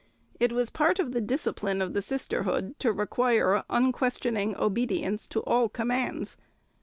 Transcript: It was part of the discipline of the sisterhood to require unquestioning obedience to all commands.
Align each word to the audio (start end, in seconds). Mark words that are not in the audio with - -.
It 0.39 0.51
was 0.51 0.71
part 0.71 0.97
of 0.97 1.11
the 1.11 1.21
discipline 1.21 1.79
of 1.79 1.93
the 1.93 2.01
sisterhood 2.01 2.73
to 2.79 2.91
require 2.91 3.61
unquestioning 3.69 4.55
obedience 4.57 5.27
to 5.27 5.43
all 5.43 5.69
commands. 5.69 6.37